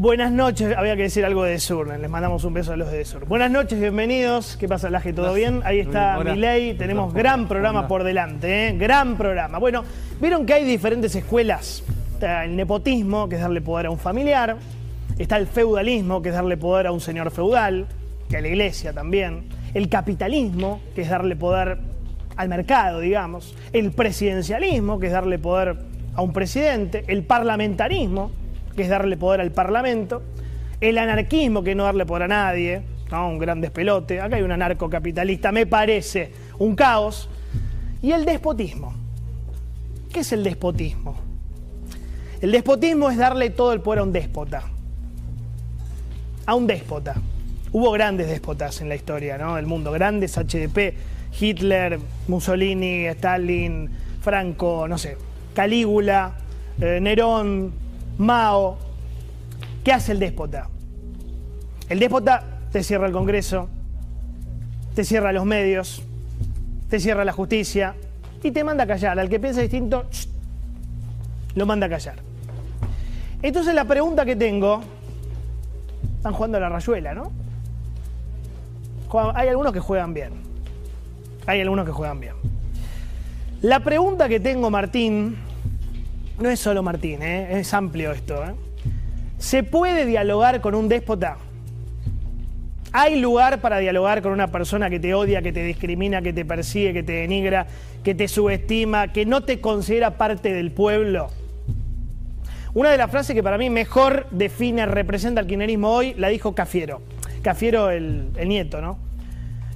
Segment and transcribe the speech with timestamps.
[0.00, 3.04] Buenas noches, había que decir algo de Sur, les mandamos un beso a los de
[3.04, 3.26] Sur.
[3.26, 4.56] Buenas noches, bienvenidos.
[4.56, 5.12] ¿Qué pasa, Laje?
[5.12, 5.60] ¿Todo bien?
[5.62, 8.78] Ahí está Milei, tenemos gran programa por delante, ¿eh?
[8.78, 9.58] gran programa.
[9.58, 9.84] Bueno,
[10.18, 11.84] vieron que hay diferentes escuelas.
[12.14, 14.56] Está el nepotismo, que es darle poder a un familiar.
[15.18, 17.86] Está el feudalismo, que es darle poder a un señor feudal,
[18.30, 19.50] que a la iglesia también.
[19.74, 21.76] El capitalismo, que es darle poder
[22.36, 23.54] al mercado, digamos.
[23.74, 25.76] El presidencialismo, que es darle poder
[26.14, 27.04] a un presidente.
[27.06, 28.30] El parlamentarismo,
[28.76, 30.22] que es darle poder al Parlamento,
[30.80, 33.28] el anarquismo, que es no darle poder a nadie, ¿no?
[33.28, 37.28] un gran despelote, acá hay un anarcocapitalista, me parece un caos,
[38.02, 38.94] y el despotismo.
[40.12, 41.16] ¿Qué es el despotismo?
[42.40, 44.62] El despotismo es darle todo el poder a un déspota,
[46.46, 47.14] a un déspota.
[47.72, 49.56] Hubo grandes déspotas en la historia ¿no?
[49.56, 50.94] del mundo, grandes HDP,
[51.38, 55.16] Hitler, Mussolini, Stalin, Franco, no sé,
[55.54, 56.32] Calígula,
[56.80, 57.72] eh, Nerón,
[58.18, 58.78] Mao.
[59.84, 60.68] ¿Qué hace el déspota?
[61.88, 63.68] El déspota te cierra el Congreso,
[64.94, 66.02] te cierra los medios,
[66.88, 67.94] te cierra la justicia
[68.42, 69.18] y te manda a callar.
[69.18, 70.04] Al que piensa distinto,
[71.54, 72.16] lo manda a callar.
[73.42, 74.82] Entonces la pregunta que tengo,
[76.16, 77.32] están jugando a la rayuela, ¿no?
[79.34, 80.32] Hay algunos que juegan bien.
[81.46, 82.34] Hay algunos que juegan bien.
[83.62, 85.36] La pregunta que tengo, Martín,
[86.40, 87.60] no es solo Martín, ¿eh?
[87.60, 88.42] es amplio esto.
[88.44, 88.54] ¿eh?
[89.38, 91.36] ¿Se puede dialogar con un déspota?
[92.92, 96.44] ¿Hay lugar para dialogar con una persona que te odia, que te discrimina, que te
[96.44, 97.66] persigue, que te denigra,
[98.02, 101.28] que te subestima, que no te considera parte del pueblo?
[102.72, 106.54] Una de las frases que para mí mejor define, representa el kirchnerismo hoy, la dijo
[106.54, 107.02] Cafiero.
[107.42, 108.98] Cafiero, el, el nieto, ¿no?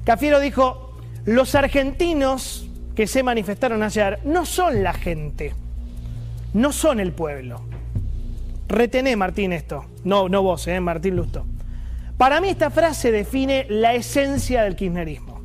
[0.04, 5.54] Cafiero dijo, los argentinos que se manifestaron ayer no son la gente
[6.54, 7.60] no son el pueblo.
[8.68, 9.84] Retené, Martín, esto.
[10.04, 11.44] No, no vos, eh, Martín Lusto.
[12.16, 15.40] Para mí esta frase define la esencia del kirchnerismo.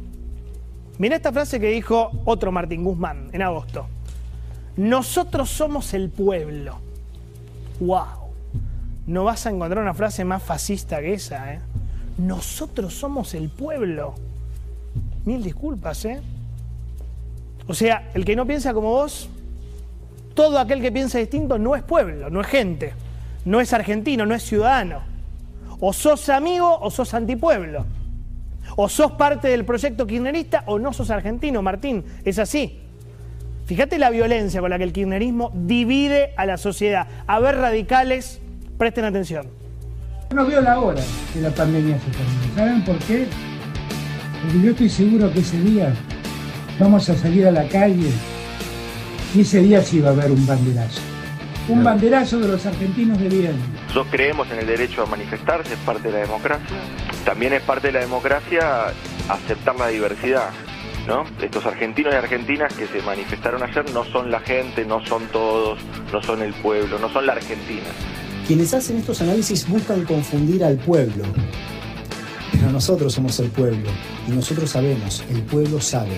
[0.99, 3.87] Mira esta frase que dijo otro Martín Guzmán en agosto.
[4.77, 6.79] Nosotros somos el pueblo.
[7.79, 8.29] ¡Wow!
[9.07, 11.59] No vas a encontrar una frase más fascista que esa, ¿eh?
[12.17, 14.13] Nosotros somos el pueblo.
[15.25, 16.21] Mil disculpas, ¿eh?
[17.67, 19.29] O sea, el que no piensa como vos
[20.39, 22.93] todo aquel que piensa distinto no es pueblo, no es gente,
[23.43, 25.01] no es argentino, no es ciudadano.
[25.81, 27.85] O sos amigo o sos antipueblo.
[28.77, 32.05] O sos parte del proyecto kirchnerista o no sos argentino, Martín.
[32.23, 32.79] Es así.
[33.65, 37.05] Fíjate la violencia con la que el kirchnerismo divide a la sociedad.
[37.27, 38.39] A ver, radicales,
[38.77, 39.45] presten atención.
[40.33, 41.01] No veo la hora
[41.33, 42.55] que la pandemia se termine.
[42.55, 43.27] ¿Saben por qué?
[44.41, 45.93] Porque yo estoy seguro que ese día
[46.79, 48.09] vamos a salir a la calle
[49.33, 51.01] y ese día sí va a haber un banderazo.
[51.67, 53.55] Un banderazo de los argentinos de bien.
[53.87, 56.77] Nosotros creemos en el derecho a manifestarse, es parte de la democracia.
[57.25, 58.87] También es parte de la democracia
[59.29, 60.49] aceptar la diversidad.
[61.07, 61.25] ¿no?
[61.41, 65.79] Estos argentinos y argentinas que se manifestaron ayer no son la gente, no son todos,
[66.11, 67.87] no son el pueblo, no son la Argentina.
[68.47, 71.23] Quienes hacen estos análisis buscan confundir al pueblo.
[72.51, 73.89] Pero nosotros somos el pueblo
[74.27, 76.17] y nosotros sabemos, el pueblo sabe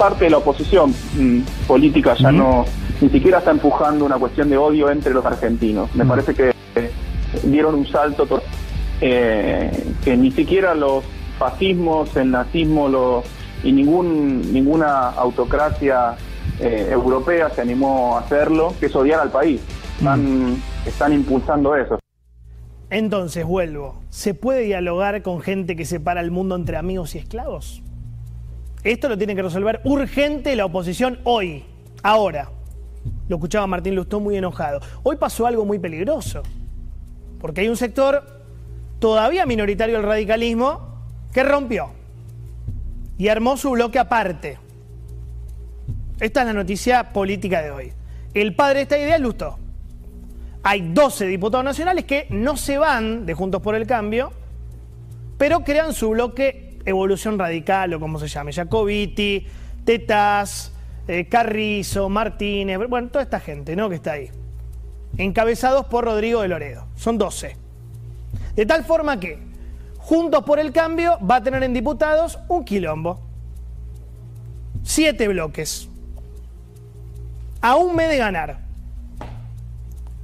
[0.00, 2.64] parte de la oposición mm, política ya no,
[3.02, 5.94] ni siquiera está empujando una cuestión de odio entre los argentinos.
[5.94, 6.54] Me parece que
[7.42, 8.26] dieron un salto
[9.02, 11.04] eh, que ni siquiera los
[11.38, 13.24] fascismos, el nazismo lo,
[13.62, 16.16] y ningún, ninguna autocracia
[16.58, 19.60] eh, europea se animó a hacerlo, que es odiar al país.
[19.98, 20.56] Están,
[20.86, 21.98] están impulsando eso.
[22.88, 23.96] Entonces, vuelvo.
[24.08, 27.82] ¿Se puede dialogar con gente que separa el mundo entre amigos y esclavos?
[28.82, 31.64] Esto lo tiene que resolver urgente la oposición hoy,
[32.02, 32.50] ahora.
[33.28, 34.80] Lo escuchaba Martín Lustó muy enojado.
[35.02, 36.42] Hoy pasó algo muy peligroso,
[37.38, 38.42] porque hay un sector
[38.98, 41.90] todavía minoritario del radicalismo que rompió
[43.18, 44.58] y armó su bloque aparte.
[46.18, 47.92] Esta es la noticia política de hoy.
[48.32, 49.58] El padre de esta idea es Lustó.
[50.62, 54.32] Hay 12 diputados nacionales que no se van de Juntos por el Cambio,
[55.38, 59.46] pero crean su bloque evolución radical o como se llame, Jacobiti,
[59.84, 60.72] Tetas,
[61.08, 63.88] eh, Carrizo, Martínez, bueno, toda esta gente ¿no?
[63.88, 64.30] que está ahí.
[65.18, 66.86] Encabezados por Rodrigo de Loredo.
[66.94, 67.56] Son 12.
[68.54, 69.50] De tal forma que
[70.00, 73.20] Juntos por el Cambio va a tener en diputados un quilombo.
[74.82, 75.88] Siete bloques.
[77.60, 78.60] a un mes de ganar,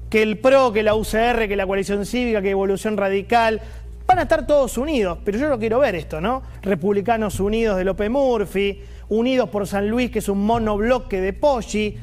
[0.08, 3.60] que el PRO, que la UCR, que la coalición cívica, que Evolución Radical,
[4.06, 6.42] van a estar todos unidos, pero yo no quiero ver esto, ¿no?
[6.62, 11.96] Republicanos Unidos de López Murphy, Unidos por San Luis, que es un monobloque de Poggi,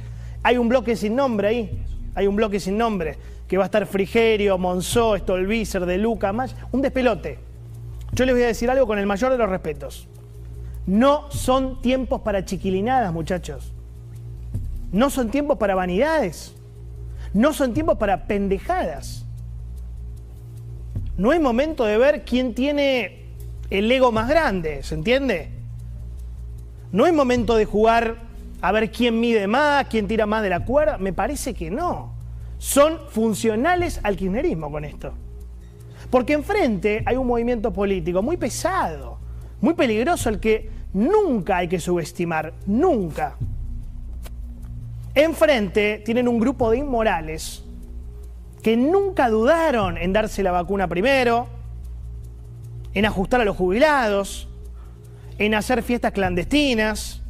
[0.44, 1.84] hay un bloque sin nombre ahí,
[2.16, 3.18] hay un bloque sin nombre,
[3.48, 7.40] que va a estar Frigerio, Monzó, Stolbizer, De Luca, más, un despelote.
[8.12, 10.08] Yo les voy a decir algo con el mayor de los respetos.
[10.86, 13.74] No son tiempos para chiquilinadas, muchachos.
[14.92, 16.54] No son tiempos para vanidades.
[17.34, 19.23] No son tiempos para pendejadas.
[21.18, 23.26] No es momento de ver quién tiene
[23.70, 25.50] el ego más grande, ¿se entiende?
[26.92, 28.18] No es momento de jugar
[28.62, 30.98] a ver quién mide más, quién tira más de la cuerda.
[30.98, 32.14] Me parece que no.
[32.58, 35.14] Son funcionales al kirchnerismo con esto.
[36.10, 39.18] Porque enfrente hay un movimiento político muy pesado,
[39.60, 43.36] muy peligroso, al que nunca hay que subestimar, nunca.
[45.16, 47.64] Enfrente tienen un grupo de inmorales
[48.64, 51.48] que nunca dudaron en darse la vacuna primero,
[52.94, 54.48] en ajustar a los jubilados,
[55.38, 57.22] en hacer fiestas clandestinas,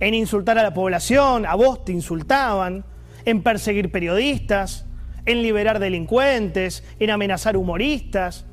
[0.00, 2.84] en insultar a la población, a vos te insultaban,
[3.26, 4.86] en perseguir periodistas,
[5.26, 8.46] en liberar delincuentes, en amenazar humoristas,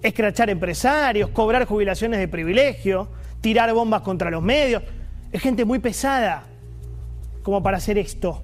[0.00, 3.08] escrachar empresarios, cobrar jubilaciones de privilegio,
[3.40, 4.84] tirar bombas contra los medios.
[5.32, 6.44] Es gente muy pesada
[7.42, 8.42] como para hacer esto.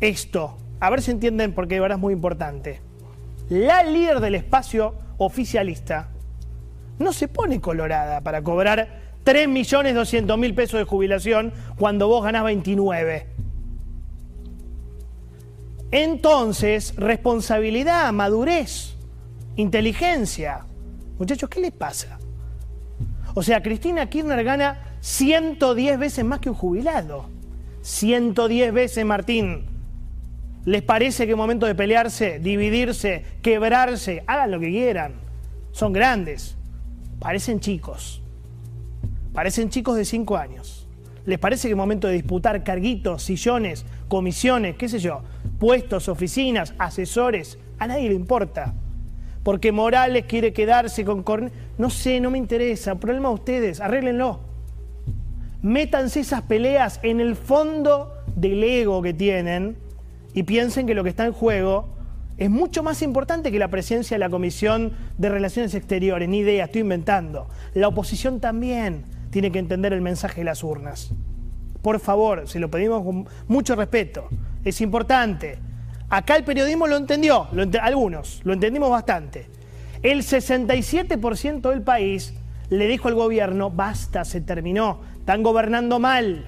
[0.00, 0.61] Esto.
[0.82, 2.80] A ver si entienden porque de verdad es muy importante.
[3.48, 6.08] La líder del espacio oficialista
[6.98, 13.28] no se pone colorada para cobrar 3.200.000 pesos de jubilación cuando vos ganás 29.
[15.92, 18.96] Entonces, responsabilidad, madurez,
[19.54, 20.66] inteligencia.
[21.16, 22.18] Muchachos, ¿qué les pasa?
[23.34, 27.26] O sea, Cristina Kirchner gana 110 veces más que un jubilado.
[27.82, 29.71] 110 veces, Martín.
[30.64, 34.22] ¿Les parece que es momento de pelearse, dividirse, quebrarse?
[34.26, 35.14] Hagan lo que quieran.
[35.72, 36.56] Son grandes.
[37.18, 38.22] Parecen chicos.
[39.32, 40.88] Parecen chicos de 5 años.
[41.24, 45.22] ¿Les parece que es momento de disputar carguitos, sillones, comisiones, qué sé yo,
[45.58, 47.58] puestos, oficinas, asesores?
[47.78, 48.74] A nadie le importa.
[49.42, 51.56] Porque Morales quiere quedarse con Cornelio.
[51.78, 52.96] No sé, no me interesa.
[52.96, 54.52] Problema de ustedes, arréglenlo
[55.62, 59.76] métanse esas peleas en el fondo del ego que tienen
[60.34, 61.88] y piensen que lo que está en juego
[62.38, 66.28] es mucho más importante que la presencia de la Comisión de Relaciones Exteriores.
[66.28, 67.48] Ni idea, estoy inventando.
[67.74, 71.12] La oposición también tiene que entender el mensaje de las urnas.
[71.82, 74.28] Por favor, se lo pedimos con mucho respeto.
[74.64, 75.58] Es importante.
[76.08, 77.48] Acá el periodismo lo entendió,
[77.80, 79.46] algunos, lo entendimos bastante.
[80.02, 82.34] El 67% del país
[82.68, 86.44] le dijo al gobierno, basta, se terminó, están gobernando mal.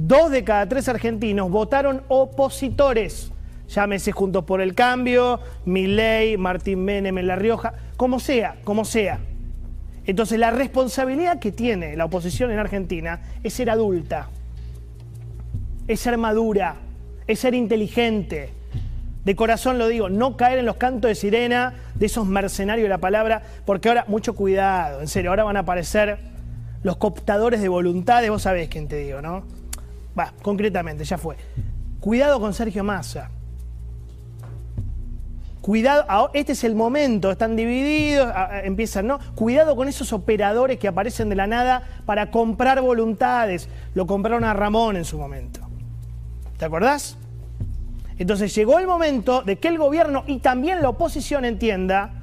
[0.00, 3.32] Dos de cada tres argentinos votaron opositores.
[3.68, 9.18] Llámese Juntos por el Cambio, Milei, Martín Menem en La Rioja, como sea, como sea.
[10.06, 14.28] Entonces la responsabilidad que tiene la oposición en Argentina es ser adulta,
[15.88, 16.76] es ser madura,
[17.26, 18.50] es ser inteligente.
[19.24, 22.90] De corazón lo digo, no caer en los cantos de sirena de esos mercenarios de
[22.90, 26.18] la palabra, porque ahora mucho cuidado, en serio, ahora van a aparecer
[26.84, 29.57] los cooptadores de voluntades, vos sabés quién te digo, ¿no?
[30.18, 31.36] Va, concretamente, ya fue.
[32.00, 33.30] Cuidado con Sergio Massa.
[35.60, 38.32] Cuidado, este es el momento, están divididos,
[38.64, 39.18] empiezan, ¿no?
[39.34, 43.68] Cuidado con esos operadores que aparecen de la nada para comprar voluntades.
[43.92, 45.60] Lo compraron a Ramón en su momento.
[46.56, 47.18] ¿Te acordás?
[48.16, 52.14] Entonces llegó el momento de que el gobierno y también la oposición entienda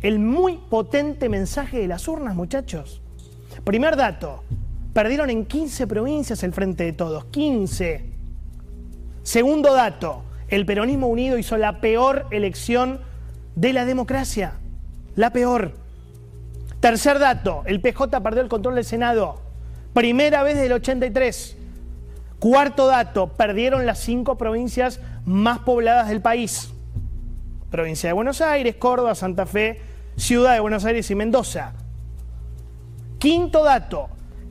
[0.00, 3.02] el muy potente mensaje de las urnas, muchachos.
[3.62, 4.42] Primer dato,
[4.96, 8.02] perdieron en 15 provincias el Frente de Todos, 15.
[9.22, 13.00] Segundo dato, el peronismo unido hizo la peor elección
[13.56, 14.54] de la democracia,
[15.14, 15.74] la peor.
[16.80, 19.42] Tercer dato, el PJ perdió el control del Senado,
[19.92, 21.58] primera vez desde el 83.
[22.38, 26.70] Cuarto dato, perdieron las cinco provincias más pobladas del país.
[27.70, 29.78] Provincia de Buenos Aires, Córdoba, Santa Fe,
[30.16, 31.74] Ciudad de Buenos Aires y Mendoza.
[33.18, 34.08] Quinto dato.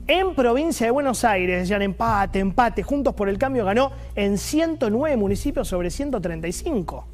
[0.08, 5.16] En provincia de Buenos Aires, decían empate, empate, Juntos por el Cambio ganó en 109
[5.16, 7.08] municipios sobre 135.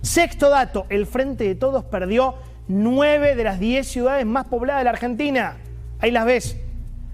[0.00, 2.36] Sexto dato, el Frente de Todos perdió
[2.68, 5.58] 9 de las 10 ciudades más pobladas de la Argentina.
[5.98, 6.56] Ahí las ves.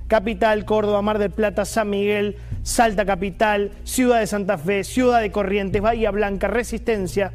[0.06, 5.32] Capital, Córdoba, Mar del Plata, San Miguel, Salta Capital, Ciudad de Santa Fe, Ciudad de
[5.32, 7.32] Corrientes, Bahía Blanca, Resistencia.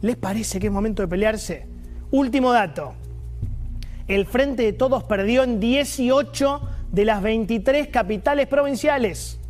[0.00, 1.66] ¿Les parece que es momento de pelearse?
[2.10, 2.94] Último dato
[4.08, 6.60] el Frente de Todos perdió en 18
[6.92, 9.40] de las 23 capitales provinciales.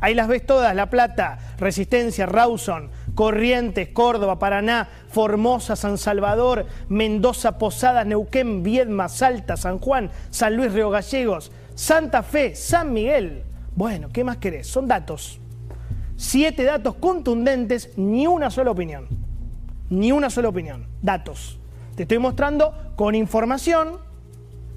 [0.00, 7.58] Ahí las ves todas, La Plata, Resistencia, Rawson, Corrientes, Córdoba, Paraná, Formosa, San Salvador, Mendoza,
[7.58, 13.44] Posadas, Neuquén, Viedma, Salta, San Juan, San Luis, Río Gallegos, Santa Fe, San Miguel.
[13.74, 14.66] Bueno, ¿qué más querés?
[14.66, 15.40] Son datos.
[16.16, 19.08] Siete datos contundentes, ni una sola opinión.
[19.88, 20.86] Ni una sola opinión.
[21.00, 21.59] Datos.
[22.00, 23.98] Te estoy mostrando con información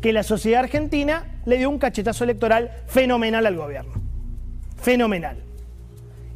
[0.01, 3.93] que la sociedad argentina le dio un cachetazo electoral fenomenal al gobierno.
[4.75, 5.37] Fenomenal.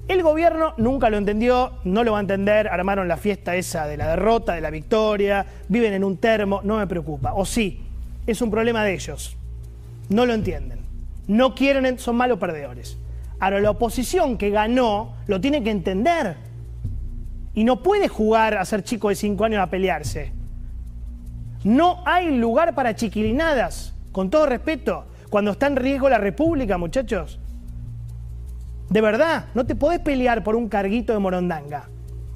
[0.07, 3.97] El gobierno nunca lo entendió, no lo va a entender, armaron la fiesta esa de
[3.97, 7.33] la derrota, de la victoria, viven en un termo, no me preocupa.
[7.33, 7.81] O sí,
[8.25, 9.35] es un problema de ellos.
[10.07, 10.79] No lo entienden.
[11.27, 12.97] No quieren, son malos perdedores.
[13.41, 16.37] Ahora, la oposición que ganó lo tiene que entender.
[17.53, 20.37] Y no puede jugar a ser chico de cinco años a pelearse.
[21.63, 27.39] No hay lugar para chiquilinadas, con todo respeto, cuando está en riesgo la República, muchachos.
[28.89, 31.89] De verdad, no te podés pelear por un carguito de morondanga.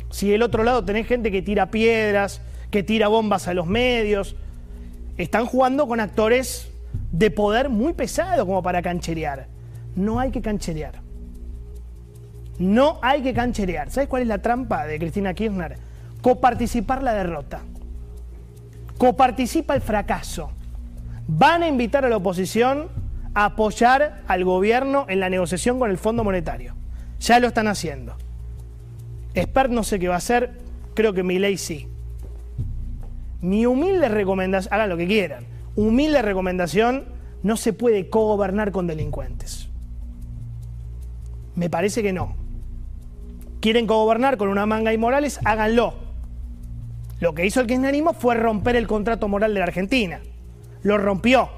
[0.10, 4.36] Si del otro lado tenés gente que tira piedras, que tira bombas a los medios,
[5.18, 6.70] están jugando con actores
[7.12, 9.48] de poder muy pesado como para cancherear.
[9.96, 10.96] No hay que cancherear.
[12.60, 13.90] No hay que cancherear.
[13.90, 15.78] ¿Sabes cuál es la trampa de Cristina Kirchner?
[16.22, 17.62] Coparticipar la derrota.
[19.02, 20.52] Coparticipa el fracaso.
[21.28, 22.88] Van a invitar a la oposición
[23.34, 26.76] apoyar al gobierno en la negociación con el Fondo Monetario.
[27.20, 28.14] Ya lo están haciendo.
[29.34, 30.52] Expert no sé qué va a hacer,
[30.94, 31.88] creo que mi ley sí.
[33.42, 37.06] Mi humilde recomendación, hagan lo que quieran, humilde recomendación,
[37.42, 39.68] no se puede cogobernar con delincuentes.
[41.56, 42.36] Me parece que no.
[43.62, 45.40] ¿Quieren cogobernar con una manga y Morales?
[45.44, 46.11] Háganlo.
[47.22, 50.20] Lo que hizo el kirchnerismo fue romper el contrato moral de la Argentina.
[50.82, 51.50] Lo rompió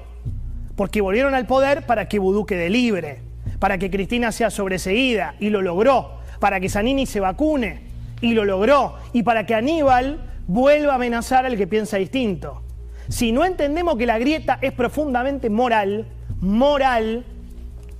[0.76, 3.22] porque volvieron al poder para que Vudú quede libre,
[3.60, 7.80] para que Cristina sea sobreseída, y lo logró, para que Zanini se vacune,
[8.20, 12.62] y lo logró, y para que Aníbal vuelva a amenazar al que piensa distinto.
[13.08, 16.08] Si no entendemos que la grieta es profundamente moral,
[16.40, 17.24] moral,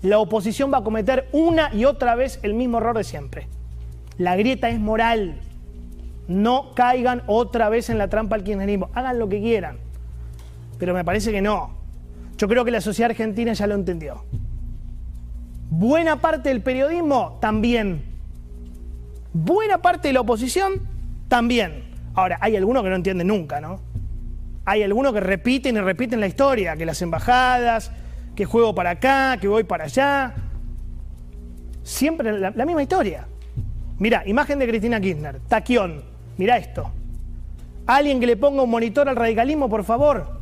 [0.03, 3.49] la oposición va a cometer una y otra vez el mismo error de siempre.
[4.19, 5.41] La grieta es moral.
[6.29, 8.91] No caigan otra vez en la trampa al kirchnerismo.
[8.95, 9.79] Hagan lo que quieran.
[10.79, 11.71] Pero me parece que no.
[12.37, 14.25] Yo creo que la sociedad argentina ya lo entendió.
[15.71, 18.05] Buena parte del periodismo también.
[19.33, 20.81] Buena parte de la oposición
[21.29, 21.85] también.
[22.15, 23.81] Ahora, hay algunos que no entienden nunca, ¿no?
[24.65, 27.91] Hay algunos que repiten y repiten la historia, que las embajadas,
[28.35, 30.35] que juego para acá, que voy para allá.
[31.83, 33.27] Siempre la, misma historia.
[33.99, 36.14] Mira, imagen de Cristina Kirchner, taquión.
[36.37, 36.91] Mira esto.
[37.87, 40.41] Alguien que le ponga un monitor al radicalismo, por favor.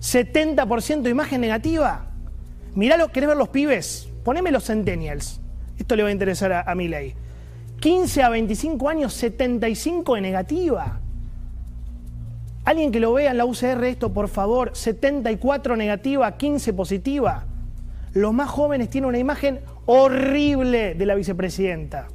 [0.00, 2.06] 70% imagen negativa.
[2.74, 4.08] Mirá, ¿querés ver los pibes?
[4.24, 5.40] Poneme los centennials.
[5.78, 7.14] Esto le va a interesar a, mi ley.
[7.80, 11.00] 15 a 25 años, 75 de negativa.
[12.64, 17.46] Alguien que lo vea en la UCR esto, por favor, 74 negativa, 15 positiva.
[18.12, 22.08] Los más jóvenes tienen una imagen horrible de la vicepresidenta.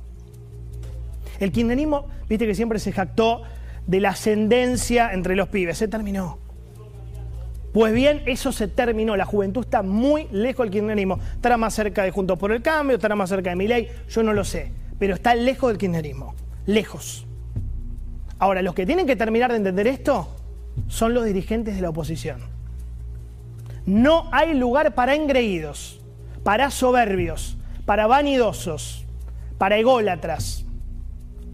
[1.40, 3.44] El kirchnerismo, viste que siempre se jactó
[3.88, 6.40] de la ascendencia entre los pibes, se terminó.
[7.74, 9.18] Pues bien, eso se terminó.
[9.18, 11.20] La juventud está muy lejos del kirchnerismo.
[11.34, 14.32] Estará más cerca de Juntos por el Cambio, estará más cerca de Milei, yo no
[14.32, 14.72] lo sé.
[14.98, 16.36] Pero está lejos del kirchnerismo.
[16.66, 17.28] Lejos.
[18.40, 20.36] Ahora, los que tienen que terminar de entender esto
[20.88, 22.40] son los dirigentes de la oposición.
[23.86, 26.00] No hay lugar para engreídos,
[26.44, 29.06] para soberbios, para vanidosos,
[29.58, 30.66] para ególatras,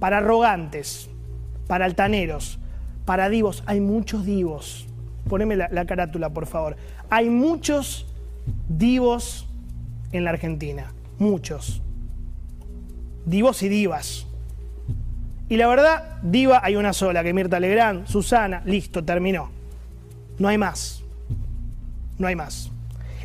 [0.02, 1.10] para arrogantes,
[1.68, 2.60] para altaneros,
[3.06, 3.64] para divos.
[3.68, 4.90] Hay muchos divos
[5.28, 6.76] poneme la, carátula, por favor.
[7.10, 8.08] Hay muchos
[8.68, 9.48] divos
[10.12, 11.82] en la Argentina, muchos.
[13.26, 14.28] Divos y divas.
[15.50, 19.52] Y la verdad, diva hay una sola, que Mirta Legrand, Susana, listo, terminó.
[20.40, 21.04] No hay más.
[22.18, 22.72] No hay más.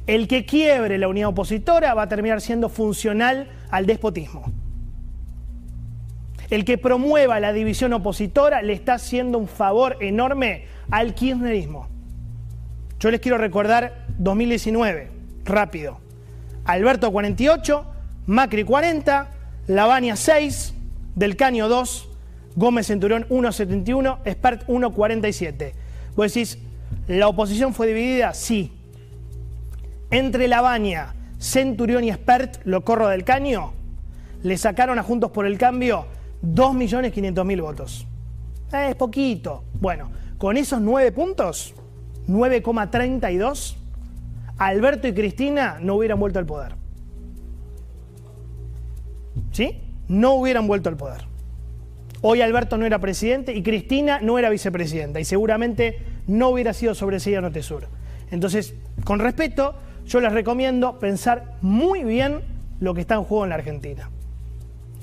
[0.07, 4.53] El que quiebre la unidad opositora va a terminar siendo funcional al despotismo.
[6.51, 11.89] El que promueva la división opositora le está haciendo un favor enorme al kirchnerismo.
[13.01, 15.11] Yo les quiero recordar 2019,
[15.45, 15.99] rápido.
[16.65, 17.85] Alberto 48,
[18.27, 19.31] Macri 40,
[19.67, 20.75] Lavania 6,
[21.15, 22.09] Del Caño 2,
[22.55, 25.73] Gómez Centurión 1.71, Spert 1.47.
[26.15, 26.59] Vos decís,
[27.09, 28.35] ¿la oposición fue dividida?
[28.35, 28.73] Sí.
[30.11, 33.73] Entre Lavania, Centurión y Spert, lo corro del Caño,
[34.43, 36.07] le sacaron a Juntos por el Cambio
[36.43, 38.07] 2.500.000 votos.
[38.73, 39.65] es poquito.
[39.81, 41.75] Bueno, con esos nueve puntos,
[42.29, 43.77] 9,32,
[44.59, 46.75] Alberto y Cristina no hubieran vuelto al poder.
[49.53, 49.81] ¿Sí?
[50.09, 51.27] No hubieran vuelto al poder.
[52.23, 56.95] Hoy Alberto no era presidente y Cristina no era vicepresidenta y seguramente no hubiera sido
[56.95, 57.89] sobreseída no tesoro.
[58.31, 58.75] Entonces,
[59.05, 59.75] con respeto,
[60.07, 62.41] yo les recomiendo pensar muy bien
[62.81, 64.11] lo que está en juego en la Argentina.